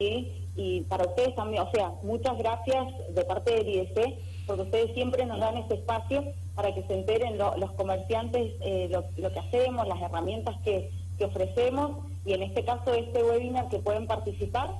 [0.00, 4.14] y para ustedes también, o sea, muchas gracias de parte del IDC,
[4.46, 6.22] porque ustedes siempre nos dan este espacio
[6.54, 10.88] para que se enteren los comerciantes eh, lo, que hacemos, las herramientas que,
[11.20, 14.70] ofrecemos, y en este caso este webinar que pueden participar,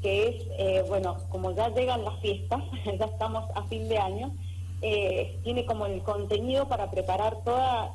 [0.00, 2.62] que es, eh, bueno, como ya llegan las fiestas,
[2.98, 4.32] ya estamos a fin de año,
[4.80, 7.92] eh, tiene como el contenido para preparar toda,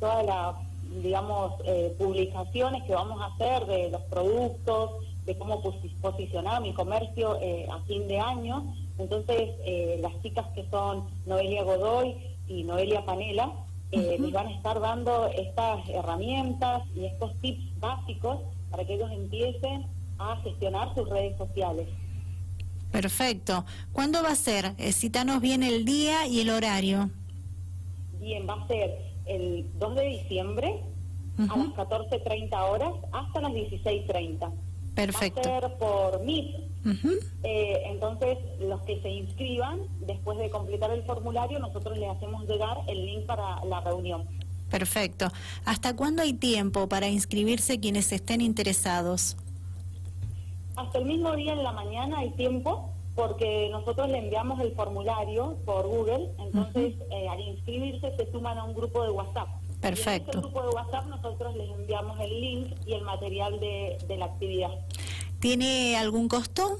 [0.00, 0.54] toda la,
[1.02, 1.52] digamos,
[1.98, 5.60] publicaciones que vamos a hacer de los productos, de cómo
[6.00, 8.74] posicionar mi comercio eh, a fin de año.
[8.96, 12.16] Entonces, eh, las chicas que son Noelia Godoy
[12.48, 13.52] y Noelia Panela
[13.92, 18.38] eh, les van a estar dando estas herramientas y estos tips básicos
[18.70, 19.86] para que ellos empiecen
[20.18, 21.86] a gestionar sus redes sociales.
[22.90, 23.66] Perfecto.
[23.92, 24.74] ¿Cuándo va a ser?
[24.94, 27.10] citanos bien el día y el horario.
[28.18, 30.80] Bien, va a ser el 2 de diciembre
[31.36, 34.50] a las 14.30 horas hasta las 16.30.
[34.98, 35.48] Perfecto.
[35.48, 36.56] Va a ser por Meet.
[37.44, 42.78] Eh, entonces, los que se inscriban, después de completar el formulario, nosotros les hacemos llegar
[42.88, 44.26] el link para la reunión.
[44.68, 45.28] Perfecto.
[45.64, 49.36] ¿Hasta cuándo hay tiempo para inscribirse quienes estén interesados?
[50.74, 55.58] Hasta el mismo día en la mañana hay tiempo porque nosotros le enviamos el formulario
[55.64, 59.48] por Google, entonces eh, al inscribirse se suman a un grupo de WhatsApp.
[59.80, 60.38] Perfecto.
[60.38, 64.24] en este grupo de WhatsApp nosotros les enviamos el link y el material de, la
[64.26, 64.70] actividad.
[65.40, 66.78] ¿Tiene algún costo?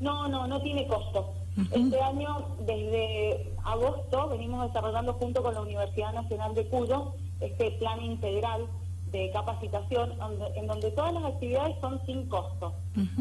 [0.00, 1.34] No, no, no tiene costo.
[1.70, 8.02] Este año, desde agosto, venimos desarrollando junto con la Universidad Nacional de Cuyo este plan
[8.02, 8.66] integral
[9.12, 10.14] de capacitación
[10.56, 12.74] en donde todas las actividades son sin costo.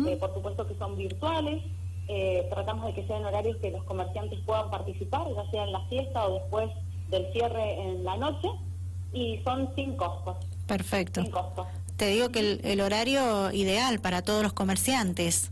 [0.08, 1.64] Eh, por supuesto que son virtuales,
[2.08, 5.82] eh, tratamos de que sean horarios que los comerciantes puedan participar, ya sea en la
[5.88, 6.70] fiesta o después
[7.14, 8.50] del cierre en la noche
[9.14, 10.38] y son sin costos.
[10.68, 11.24] Perfecto.
[11.98, 15.52] Te digo que el, horario ideal para todos los comerciantes.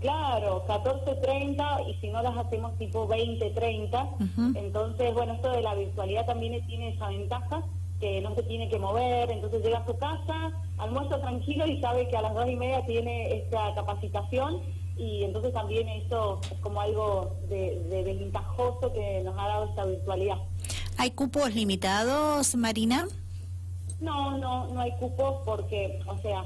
[0.00, 4.56] Claro, 14.30 y si no las hacemos tipo 20.30.
[4.56, 7.62] Entonces, bueno, esto de la virtualidad también tiene esa ventaja
[8.00, 12.08] que no se tiene que mover, entonces llega a su casa, almuerzo tranquilo y sabe
[12.08, 14.60] que a las dos y media tiene esta capacitación
[14.96, 19.84] y entonces también eso es como algo de, de ventajoso que nos ha dado esta
[19.84, 20.38] virtualidad.
[20.98, 23.06] ¿Hay cupos limitados, Marina?
[24.00, 26.44] No, no, no hay cupos porque, o sea,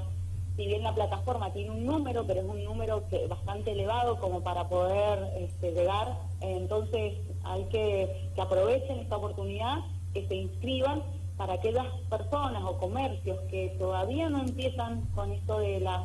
[0.55, 4.41] si bien la plataforma tiene un número, pero es un número que bastante elevado como
[4.41, 7.13] para poder este, llegar, entonces
[7.43, 9.79] hay que que aprovechen esta oportunidad,
[10.13, 11.01] que se inscriban
[11.37, 16.03] para aquellas personas o comercios que todavía no empiezan con esto de las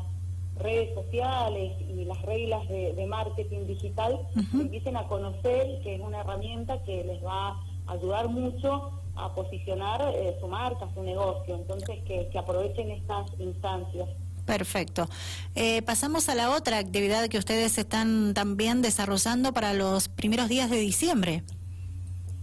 [0.56, 4.18] redes sociales y las reglas de, marketing digital,
[4.54, 10.00] empiecen a conocer que es una herramienta que les va a ayudar mucho a posicionar
[10.14, 11.54] eh, su marca, su negocio.
[11.54, 14.08] Entonces, que, aprovechen estas instancias.
[14.46, 15.06] Perfecto.
[15.54, 20.70] Eh, pasamos a la otra actividad que ustedes están también desarrollando para los primeros días
[20.70, 21.42] de diciembre.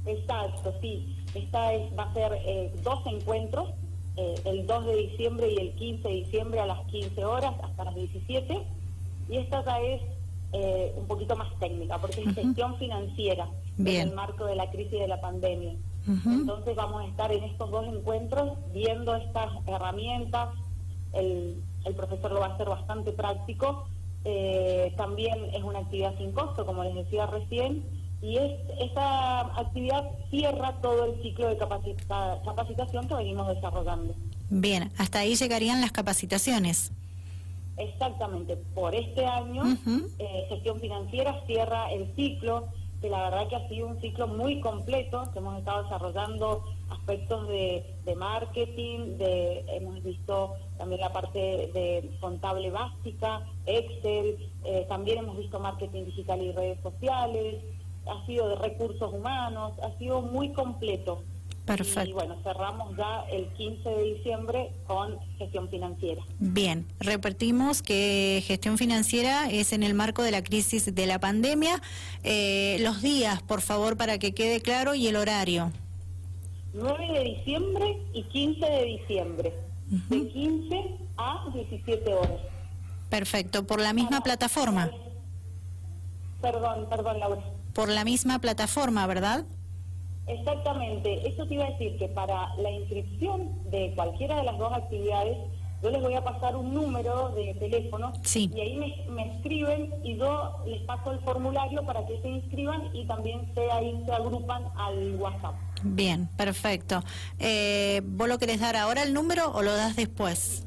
[0.05, 1.15] Exacto, sí.
[1.33, 3.69] Esta es, va a ser eh, dos encuentros,
[4.43, 7.95] el 2 de diciembre y el 15 de diciembre a las 15 horas hasta las
[7.95, 8.67] 17.
[9.29, 10.01] Y esta ya es
[10.51, 13.47] eh, un poquito más técnica, porque es gestión financiera
[13.79, 15.75] en el marco de la crisis de la pandemia.
[16.25, 20.49] Entonces vamos a estar en estos dos encuentros viendo estas herramientas,
[21.13, 23.87] el, el profesor lo va a hacer bastante práctico,
[24.25, 27.83] eh, también es una actividad sin costo, como les decía recién,
[28.21, 34.13] y es, esa actividad cierra todo el ciclo de capacitación que venimos desarrollando.
[34.49, 36.91] Bien, hasta ahí llegarían las capacitaciones.
[37.77, 39.63] Exactamente, por este año
[40.17, 42.67] eh, gestión financiera cierra el ciclo,
[43.01, 47.47] que la verdad que ha sido un ciclo muy completo, que hemos estado desarrollando aspectos
[47.47, 47.85] de,
[48.17, 55.59] marketing, de, hemos visto también la parte de contable básica, Excel, eh, también hemos visto
[55.59, 57.63] marketing digital y redes sociales,
[58.07, 61.23] ha sido de recursos humanos, ha sido muy completo.
[61.69, 62.09] Perfecto.
[62.09, 66.23] Y bueno, cerramos ya el 15 de diciembre con gestión financiera.
[66.39, 71.79] Bien, repetimos que gestión financiera es en el marco de la crisis de la pandemia.
[72.23, 75.71] Eh, los días, por favor, para que quede claro, y el horario.
[76.73, 79.53] 9 de diciembre y 15 de diciembre,
[79.87, 82.41] de 15 a 17 horas.
[83.11, 84.89] Perfecto, por la misma plataforma.
[86.41, 87.43] Perdón, perdón, Laura.
[87.73, 89.45] Por la misma plataforma, ¿verdad?
[90.29, 94.71] Exactamente, eso te iba a decir que para la inscripción de cualquiera de las dos
[94.71, 95.37] actividades,
[95.81, 100.57] yo les voy a pasar un número de teléfono y ahí me, escriben y yo
[100.65, 105.15] les paso el formulario para que se inscriban y también se, ahí se agrupan al
[105.15, 105.55] WhatsApp.
[105.83, 107.01] Bien, perfecto.
[107.39, 110.65] Eh, ¿Vos lo querés dar ahora el número o lo das después?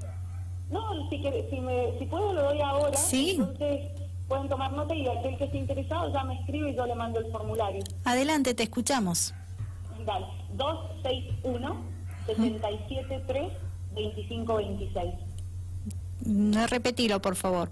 [0.71, 2.97] No, si, que, si, me, si puedo lo doy ahora.
[2.97, 3.37] Sí.
[3.39, 3.91] Entonces
[4.27, 7.21] pueden tomar nota y aquel que esté interesado ya me escribe y yo le mando
[7.21, 7.85] el formulario.
[8.05, 9.35] Adelante, te escuchamos.
[10.05, 10.27] Dale,
[12.27, 15.15] 261-673-2526.
[16.25, 17.71] No, repetilo, por favor.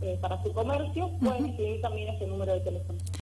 [0.00, 2.98] eh, para su comercio, pueden escribir también ese número de teléfono.